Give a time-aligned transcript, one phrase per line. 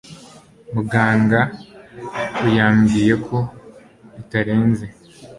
[0.73, 1.39] muganga
[2.45, 3.37] uyambwiye ko
[4.15, 4.85] bitarenze